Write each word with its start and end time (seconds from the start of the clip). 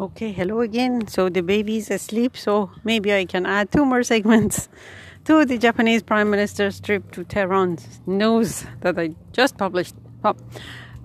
Okay, 0.00 0.30
hello 0.32 0.60
again. 0.60 1.08
So 1.08 1.28
the 1.28 1.42
baby 1.42 1.78
is 1.78 1.90
asleep, 1.90 2.36
so 2.36 2.70
maybe 2.84 3.12
I 3.12 3.24
can 3.24 3.46
add 3.46 3.72
two 3.72 3.84
more 3.84 4.02
segments 4.02 4.68
to 5.24 5.44
the 5.44 5.58
Japanese 5.58 6.02
Prime 6.02 6.30
Minister's 6.30 6.80
trip 6.80 7.10
to 7.12 7.24
Tehran 7.24 7.78
news 8.06 8.64
that 8.80 8.98
I 8.98 9.14
just 9.32 9.58
published. 9.58 9.94
Oh, 10.24 10.34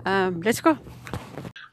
um, 0.06 0.40
let's 0.42 0.60
go. 0.60 0.78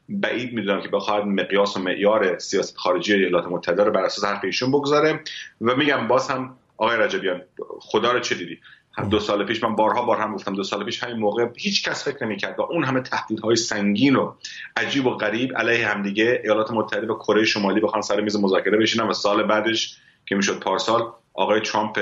بعید 0.08 0.52
میدونم 0.52 0.80
که 0.80 0.88
بخواهد 0.88 1.24
مقیاس 1.24 1.76
و 1.76 1.80
معیار 1.80 2.38
سیاست 2.38 2.76
خارجی 2.76 3.14
ایالات 3.14 3.46
متحده 3.46 3.84
رو 3.84 3.92
بر 3.92 4.04
اساس 4.04 4.24
حرف 4.24 4.44
ایشون 4.44 4.70
بگذاره 4.70 5.20
و 5.60 5.76
میگم 5.76 6.08
باز 6.08 6.28
هم 6.28 6.56
آقای 6.76 6.96
رجبیان 6.96 7.42
خدا 7.80 8.12
رو 8.12 8.20
چه 8.20 8.34
دیدی 8.34 8.58
دو 9.03 9.19
سال 9.19 9.45
پیش 9.45 9.63
من 9.63 9.75
بارها 9.75 10.05
بار 10.05 10.17
هم 10.17 10.35
گفتم 10.35 10.53
دو 10.53 10.63
سال 10.63 10.85
پیش 10.85 11.03
همین 11.03 11.17
موقع 11.17 11.47
هیچ 11.57 11.89
کس 11.89 12.07
فکر 12.07 12.25
نمی‌کرد 12.25 12.59
و 12.59 12.61
اون 12.61 12.83
همه 12.83 13.01
تهدیدهای 13.01 13.55
سنگین 13.55 14.15
و 14.15 14.33
عجیب 14.77 15.05
و 15.05 15.09
غریب 15.09 15.57
علیه 15.57 15.87
همدیگه 15.87 16.41
ایالات 16.43 16.71
متحده 16.71 17.07
و 17.07 17.15
کره 17.15 17.45
شمالی 17.45 17.79
بخوان 17.79 18.01
سر 18.01 18.21
میز 18.21 18.35
مذاکره 18.35 18.77
بشینن 18.77 19.07
و 19.07 19.13
سال 19.13 19.43
بعدش 19.43 19.97
که 20.25 20.35
می‌شد 20.35 20.59
پارسال 20.59 21.11
آقای 21.33 21.61
ترامپ 21.61 21.99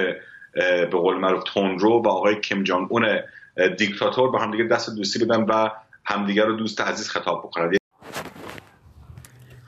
به 0.53 0.85
قول 0.91 1.17
معروف 1.17 1.43
تونرو 1.43 2.01
و 2.01 2.07
آقای 2.07 2.41
کیم 2.41 2.63
جان 2.63 2.87
اون 2.89 3.19
دیکتاتور 3.77 4.31
با 4.31 4.39
همدیگه 4.39 4.63
دست 4.63 4.95
دوستی 4.95 5.25
بدن 5.25 5.41
و 5.43 5.69
همدیگه 6.05 6.45
رو 6.45 6.55
دوست 6.55 6.81
عزیز 6.81 7.09
خطاب 7.09 7.43
بکنن. 7.43 7.71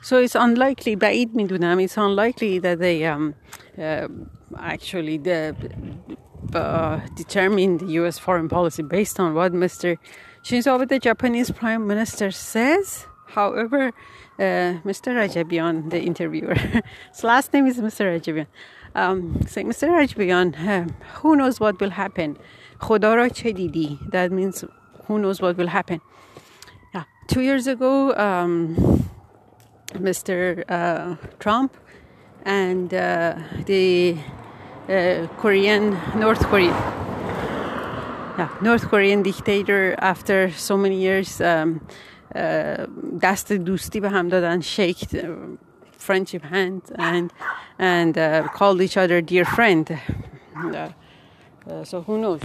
So 0.02 0.16
it's 0.26 0.36
unlikely, 0.36 0.96
بعید 0.96 1.34
می‌دونم, 1.34 1.86
it's 1.86 1.96
unlikely 1.96 2.60
that 2.60 2.78
they 2.78 3.04
um, 3.04 3.34
uh, 3.78 4.08
actually 4.74 5.18
the, 5.18 5.54
uh, 6.54 7.00
determine 7.14 7.78
the 7.78 7.86
U.S. 8.00 8.18
foreign 8.18 8.48
policy 8.48 8.82
based 8.82 9.20
on 9.20 9.34
what 9.34 9.52
Mr. 9.52 9.98
Shinzo 10.42 10.80
Abe, 10.80 10.88
the 10.88 10.98
Japanese 10.98 11.50
Prime 11.50 11.86
Minister, 11.86 12.30
says. 12.30 13.06
However, 13.26 13.88
uh, 14.38 14.80
Mr. 14.84 15.12
Rajabian, 15.14 15.90
the 15.90 16.00
interviewer, 16.00 16.54
his 17.12 17.24
last 17.24 17.52
name 17.52 17.66
is 17.66 17.78
Mr. 17.78 18.06
Rajabian, 18.06 18.46
um, 18.94 19.40
saying, 19.46 19.68
Mr. 19.68 19.88
Rajabian, 19.88 20.56
uh, 20.66 20.92
who 21.20 21.36
knows 21.36 21.60
what 21.60 21.78
will 21.80 21.90
happen? 21.90 22.38
Khodara 22.80 23.28
chedidi. 23.30 23.98
That 24.10 24.32
means 24.32 24.64
who 25.06 25.18
knows 25.18 25.42
what 25.42 25.56
will 25.56 25.66
happen. 25.66 26.00
Yeah. 26.94 27.04
Two 27.26 27.42
years 27.42 27.66
ago, 27.66 28.14
um, 28.16 29.04
Mr. 29.94 30.64
Uh, 30.68 31.16
Trump 31.38 31.76
and 32.44 32.94
uh, 32.94 33.36
the 33.66 34.16
Korean, 35.37 35.97
North 36.15 36.43
Korean, 36.47 36.75
yeah, 38.37 38.49
North 38.61 38.87
Korean 38.89 39.21
dictator 39.23 39.95
after 39.99 40.51
so 40.51 40.77
many 40.77 40.97
years 41.01 41.41
um, 41.41 41.81
دست 43.21 43.53
دوستی 43.53 43.99
به 43.99 44.09
هم 44.09 44.27
دادن 44.27 44.61
shaked 44.61 45.15
friendship 45.97 46.43
hand 46.43 46.81
and 46.97 47.31
and 47.79 48.17
uh, 48.17 48.47
called 48.57 48.81
each 48.81 48.97
other 48.97 49.21
dear 49.21 49.45
friend 49.45 49.99
uh, 50.73 50.89
so 51.83 52.01
who 52.01 52.17
knows 52.17 52.41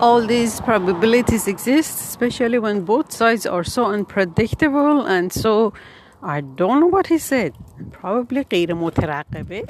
all 0.00 0.22
these 0.24 0.60
probabilities 0.60 1.48
exist, 1.48 1.98
especially 2.00 2.58
when 2.58 2.84
both 2.84 3.12
sides 3.12 3.46
are 3.46 3.64
so 3.64 3.86
unpredictable 3.86 5.06
and 5.06 5.32
so. 5.32 5.72
I 6.20 6.40
don't 6.40 6.80
know 6.80 6.86
what 6.86 7.06
he 7.06 7.18
said. 7.18 7.52
Probably 7.92 8.44
غیر 8.52 8.74
مترقبه. 8.74 9.62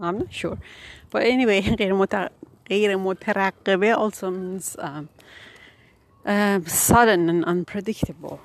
I'm 0.00 0.18
not 0.18 0.32
sure. 0.32 0.58
But 1.10 1.22
anyway, 1.22 1.60
غیر 2.70 2.96
مترقبه 2.96 3.94
also 3.94 4.30
means 4.30 4.76
um, 4.78 5.08
uh, 6.24 6.60
sudden 6.66 7.28
and 7.28 7.44
unpredictable. 7.44 8.38